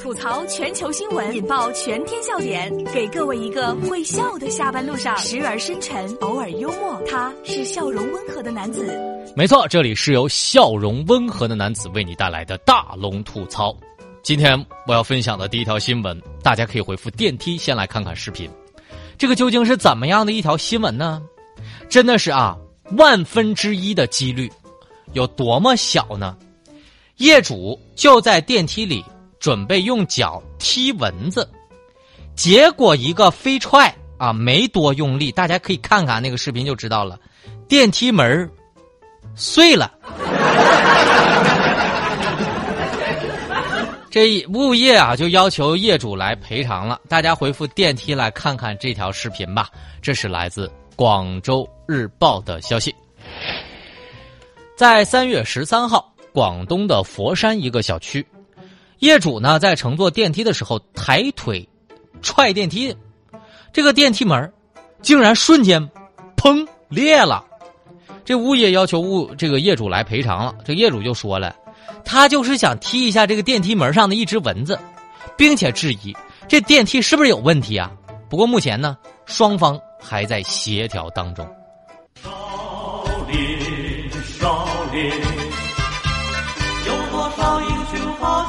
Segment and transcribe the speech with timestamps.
[0.00, 6.98] 吐槽全球新闻，引爆全天笑点，给各位一个会笑的下班路上，时而深沉，偶尔幽默。
[7.06, 8.98] 他是笑容温和的男子。
[9.36, 13.76] 没错，这里是由笑容温和的男子为你带来的大龙吐槽。
[14.22, 18.50] 今天我要分享的第一条新闻，大家可以回复电梯先来看看视频。
[19.18, 21.20] 这个究竟是怎么样的一条新闻呢？
[21.90, 22.56] 真的是啊，
[22.96, 24.50] 万分之一的几率，
[25.12, 26.34] 有多么小呢？
[27.18, 29.04] 业主就在电梯里
[29.40, 31.50] 准备用脚踢蚊子，
[32.36, 37.18] 结果一个飞踹啊，没多用力，大家可以看看那个视频就知道了，
[37.66, 38.48] 电梯门
[39.34, 39.90] 碎了。
[44.10, 47.00] 这物业啊就要求业主来赔偿了。
[47.08, 49.70] 大家回复电梯来看看这条视频吧。
[50.02, 52.94] 这是来自广州日报的消息，
[54.76, 56.06] 在三月十三号。
[56.32, 58.24] 广东的佛山一个小区，
[59.00, 61.66] 业主呢在乘坐电梯的时候抬腿
[62.20, 62.94] 踹电梯，
[63.72, 64.52] 这个电梯门
[65.00, 65.90] 竟然瞬间
[66.36, 67.44] 砰裂了。
[68.26, 70.54] 这物业要求物这个业主来赔偿了。
[70.64, 71.56] 这业主就说了，
[72.04, 74.78] 他就是想踢一下这个电梯门上的一只蚊子，
[75.34, 76.14] 并且质疑
[76.46, 77.90] 这电梯是不是有问题啊？
[78.28, 81.48] 不过目前呢，双方还在协调当中。
[82.22, 85.10] 少林，少林。
[88.20, 88.46] 把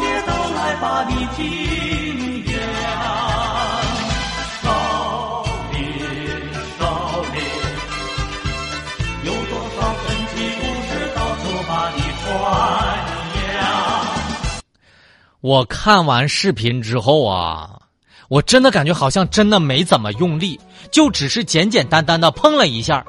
[1.10, 1.44] 你敬
[2.46, 2.62] 仰，
[4.62, 5.80] 少年
[6.78, 6.82] 少
[7.32, 7.44] 年，
[9.24, 12.32] 有多少神奇故事到处把你传
[13.54, 13.60] 扬。
[15.42, 17.80] 我看完视频之后啊，
[18.30, 20.60] 我真的感觉好像真的没怎么用力，
[20.92, 23.04] 就只是简简单单的碰了一下。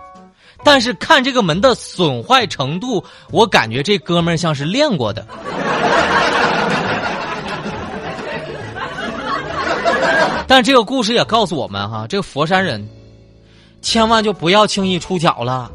[0.64, 5.27] 但是看这个门的损坏程度，我感觉这哥们儿像是练过的。
[10.55, 12.86] 但这个故事也告诉我们哈，这个佛山人，
[13.81, 15.72] 千万就不要轻易出脚了，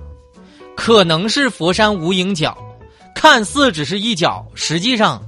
[0.76, 2.56] 可能是佛山无影脚，
[3.16, 5.20] 看似只是一脚，实际上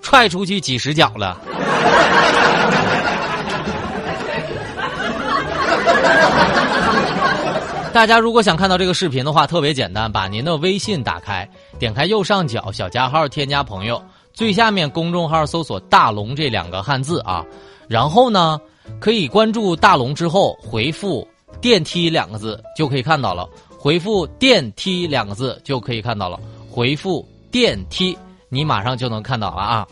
[0.00, 1.38] 踹出去几十脚了。
[7.92, 11.46] 大家如果想看到这个视频的话，特别简单，把您的微信打开，
[11.78, 14.02] 点开右上角小加号，添加朋友，
[14.32, 17.44] 最下面公众号搜索“大龙”这两个汉字啊。
[17.86, 18.58] 然后呢，
[18.98, 21.26] 可以关注大龙之后回复
[21.60, 23.48] “电梯”两个字就可以看到了。
[23.78, 26.38] 回复“电梯”两个字就可以看到了。
[26.70, 28.16] 回复“电梯”，
[28.48, 29.86] 你马上就能看到了啊。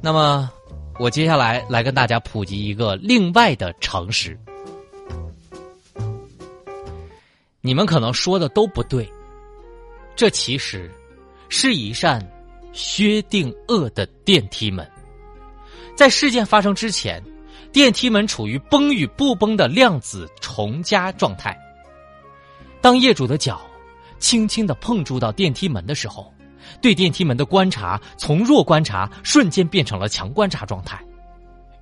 [0.00, 0.50] 那么，
[0.98, 4.38] 我接下来来跟大家普及一个另外的常识。
[7.60, 9.10] 你们可能说的都不对，
[10.14, 10.88] 这其实
[11.48, 12.24] 是一扇
[12.72, 14.88] 薛定谔的电梯门。
[15.96, 17.20] 在事件发生之前，
[17.76, 21.54] 电梯门处于崩与不崩的量子重加状态。
[22.80, 23.60] 当业主的脚
[24.18, 26.32] 轻轻的碰触到电梯门的时候，
[26.80, 30.98] 对电梯门的观察从弱观察瞬间变成了强观察状态，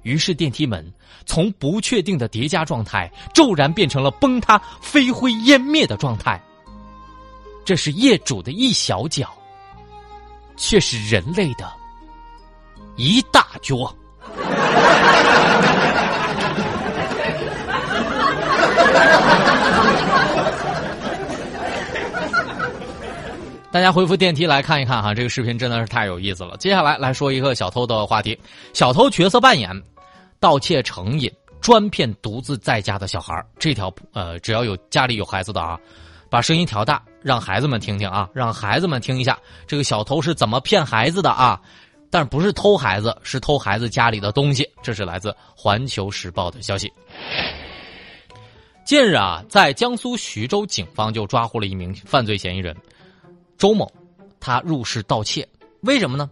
[0.02, 0.84] 于是电梯门
[1.26, 6.42] 从不确定的叠加状态骤然变成了崩塌、飞灰烟灭的状态。
[7.64, 9.32] 这是业主的一小脚，
[10.56, 11.72] 却是人类的
[12.96, 13.94] 一大脚。
[23.74, 26.56] 大家回复电梯来看一看哈，这个视频真的是太有意思了。
[26.58, 28.38] 接下来来说一个小偷的话题，
[28.72, 29.68] 小偷角色扮演，
[30.38, 31.28] 盗窃成瘾，
[31.60, 35.76] 专骗独自在家的小孩这条呃，只要有家里有孩子的啊，
[36.30, 39.36] 把声音调大，让孩子们听听啊，让孩子们听一下
[39.66, 41.60] 这个小偷是怎么骗孩子的啊。
[42.12, 44.64] 但不是偷孩子，是偷孩子家里的东西。
[44.84, 46.88] 这是来自《环球时报》的消息。
[48.84, 52.72] 近日啊，在江苏徐州，警方就抓获了一名犯罪嫌疑人
[53.64, 53.90] 周某，
[54.38, 55.48] 他入室盗窃。
[55.80, 56.28] 为什么呢？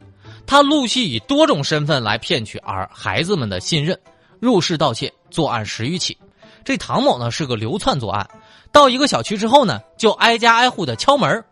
[0.47, 3.99] 他陆续以多种身份来骗取儿孩子们的信任，
[4.39, 6.15] 入室盗窃作案十余起。
[6.63, 8.29] 这唐某呢是个流窜作案，
[8.71, 11.43] 到一个小区之后呢，就挨家挨户的敲门。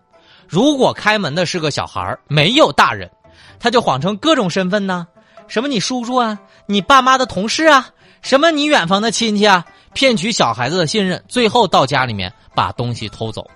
[0.46, 3.10] 如果开门的是个小孩没有大人。
[3.58, 5.08] 他就谎称各种身份呢，
[5.49, 7.88] 什么你叔叔啊，你爸妈的同事啊，
[8.20, 9.64] 什么你远方的亲戚啊，
[9.94, 13.49] 骗取小孩子的信任，最后到家里面把东西偷走。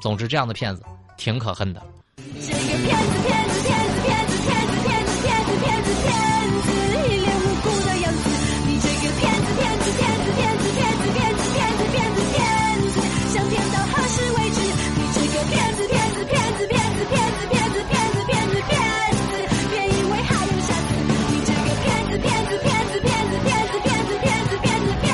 [0.00, 0.84] 总之，这样的骗子
[1.16, 1.82] 挺可恨的。
[2.16, 6.10] 你这个骗子骗子骗子骗子骗子骗子骗子骗子骗
[6.54, 6.68] 子，
[7.08, 8.24] 一脸无辜的样子。
[8.66, 12.36] 你这个骗子骗子骗子骗子骗子骗子骗子骗子骗
[12.90, 12.96] 子，
[13.32, 14.58] 想骗到何时为止？
[14.94, 18.72] 你这个骗子骗子骗子骗子骗子骗子骗子骗子骗
[19.14, 19.30] 子，
[19.70, 20.90] 别以为还有下次。
[21.30, 25.06] 你这个骗子骗子骗子骗子骗子骗子骗子骗子骗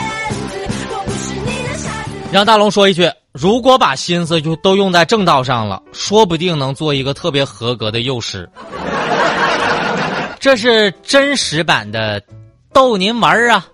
[0.49, 0.52] 子，
[0.91, 2.11] 我不是你的傻子。
[2.32, 3.11] 让大龙说一句。
[3.32, 8.49] 如果把心思就都用在正道上了，说不定能做一个特别合格的幼师。
[10.41, 12.21] 这是真实版的
[12.73, 13.65] 逗您玩儿啊！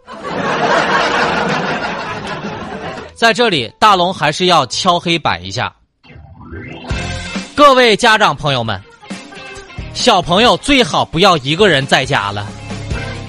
[3.15, 5.73] 在这里，大龙还是要敲黑板一下，
[7.55, 8.79] 各位家长朋友们，
[9.95, 12.47] 小朋友最好不要一个人在家了，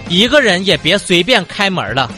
[0.09, 2.12] 一个人也别随便开门了。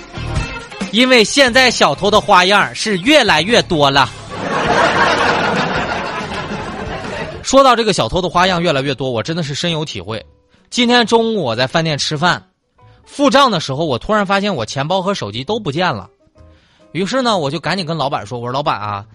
[0.91, 4.09] 因为现在小偷的花样是越来越多了。
[7.43, 10.23] 说到这个小偷的花样越来越多，我真的是深有体会。
[10.69, 12.43] 今天中午我在饭店吃饭，
[13.05, 16.09] 付账的时候，我突然发现我钱包和手机都不见了。
[16.91, 19.05] 于是呢，我就赶紧跟老板说：“我说老板啊，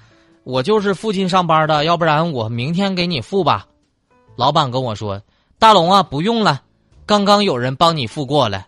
[0.43, 3.67] 我就是附近上班的，要不然我明天给你付吧。”
[4.37, 5.23] 老板跟我说
[5.59, 6.63] ：“大龙啊，不用了，
[7.07, 8.67] 刚刚有人帮你付过了。”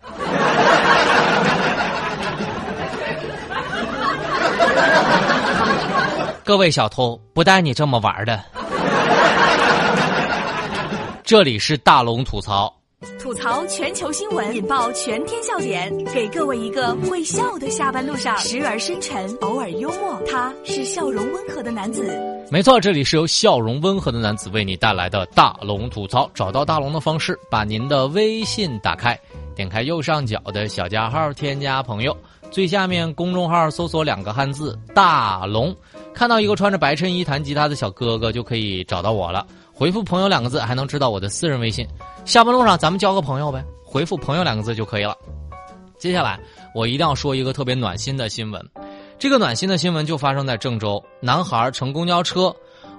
[6.47, 8.41] 各位小偷，不带你这么玩的。
[11.21, 12.73] 这里是大龙吐槽，
[13.19, 20.17] 吐槽全球新闻，引爆全天笑点，给各位一个会笑的下班路上，时而深沉，偶尔幽默。
[20.25, 22.17] 他是笑容温和的男子。
[22.49, 26.31] 没错，这里是由笑容温和的男子为你带来的大龙吐槽。
[26.33, 29.19] 找到大龙的方式，把您的微信打开，
[29.53, 32.15] 点开右上角的小加号，添加朋友。
[32.49, 35.75] 最下面公众号搜索两个汉字“大龙”，
[36.17, 39.45] 看到一个穿着白衬衣弹吉他的小哥哥，就可以找到我了。
[39.71, 41.87] 回复“朋友”两个字，还能知道我的私人微信。
[42.25, 45.15] 下班路上咱们交个朋友呗，回复“朋友”两个字就可以了。
[45.99, 46.39] 接下来
[46.73, 48.67] 我一定要说一个特别暖心的新闻，
[49.19, 52.51] 这个暖心的新闻就发生在郑州，男孩乘公交车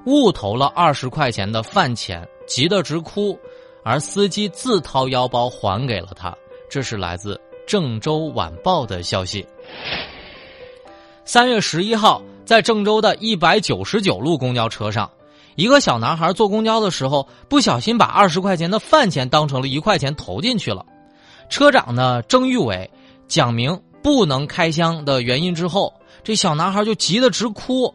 [0.06, 3.36] 误投了二十块钱的饭钱，急得直哭，
[3.82, 6.32] 而司机自掏腰包还给了他。
[6.70, 7.36] 这是来自。
[7.66, 9.44] 郑州晚报的消息：
[11.24, 15.10] 三月十一号，在郑州的一百九十九路公交车上，
[15.54, 20.82] 一个小男孩坐公交的时候，不小心把二十块钱的饭钱当成了一块钱投进去了。
[21.50, 22.90] 车长呢，郑玉伟
[23.26, 25.92] 讲明不能开箱的原因之后，
[26.24, 27.94] 这小男孩就急得直哭。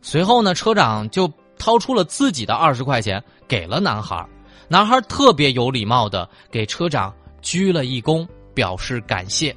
[0.00, 4.26] 随后呢，车长就掏出了自己的二十块钱给了男孩，
[4.66, 7.12] 男孩特别有礼貌的给车长
[7.42, 8.26] 鞠了一躬。
[8.52, 9.54] 表示感谢。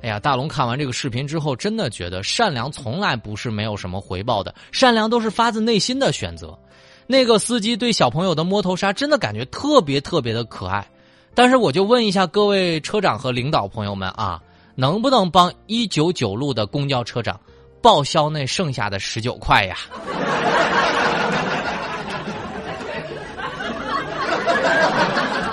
[0.00, 6.56] 哎呀，大龙看完这个视频之后，真的觉得善良从来不是没有什么回报的，善良都是发自内心的选择。
[7.06, 10.86] 那个司机对小朋友的摸头杀，真的感觉特别特别的可爱。
[11.34, 14.40] 但是，我就问一下各位车长和领导朋友们啊，
[14.74, 17.40] 能不能帮一九九路的公交车长
[17.80, 19.76] 报销那剩下的十九块呀？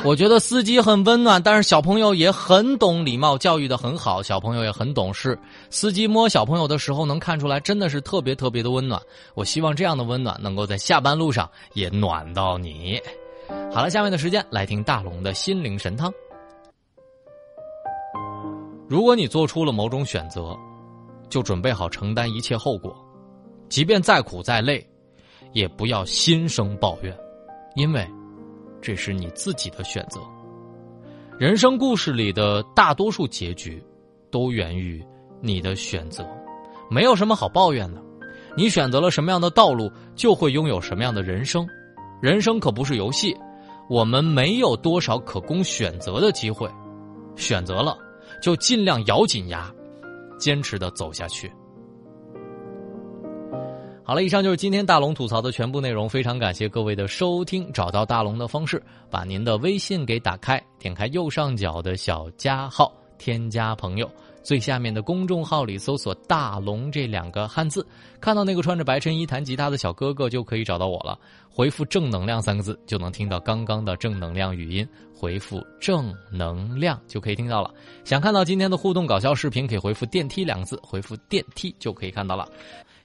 [0.05, 5.35] 我觉得司机很温暖，但是小朋友也很懂礼貌，教育的很好，小朋友也很懂事。
[5.71, 9.01] 司机摸小朋友的时候，能看出来真的是特别特别的温暖。
[9.33, 13.01] 我希望这样的温暖能够在下班路上也暖到你。
[13.73, 16.13] 好了，下面的时间来听大龙的心灵神汤。
[18.87, 20.55] 如果你做出了某种选择，
[21.29, 22.95] 就准备好承担一切后果，
[23.69, 24.87] 即便再苦再累，
[25.51, 27.17] 也不要心生抱怨，
[27.75, 28.07] 因为。
[28.85, 30.21] 这是你自己的选择。
[31.39, 33.83] 人生故事里的大多数结局，
[34.29, 35.03] 都源于
[35.41, 36.23] 你的选择，
[36.87, 37.99] 没有什么好抱怨的。
[38.55, 41.67] 你选择了什么样的道路，就会拥有什么样的人生。
[42.21, 43.35] 人生可不是游戏，
[43.89, 46.69] 我们没有多少可供选择的机会。
[47.35, 47.97] 选择了，
[48.39, 49.73] 就尽量咬紧牙，
[50.37, 51.51] 坚持的走下去。
[54.07, 56.07] 好了，以上就是今天大龙吐槽的全部内容。
[56.07, 57.73] 非常感谢各位的收听。
[57.73, 64.07] 找到大龙的方式，把您的微信给打开，点开右上角的小加号，添加朋友。
[64.43, 67.83] 最下面的公众号里搜索“大龙”这两个汉字，
[68.21, 71.17] 看到那个穿着白衬衣弹吉他的小哥哥，就可以找到我了。
[71.49, 74.87] 回复“正能量”三个字，就能听到刚刚的正能量语音。
[75.15, 77.73] 回复“正能量”就可以听到了。
[78.03, 82.47] 想看到今天的互动搞笑视频，可以回复“电梯”两个字，回复“电梯”就可以看到了。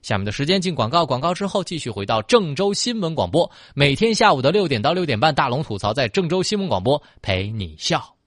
[0.03, 3.51] 下面的时间进广告，广告之后继续回到郑州新闻广播。
[3.75, 8.20] 每天下午的六点到六点半，大龙吐槽在郑州新闻广播陪你笑。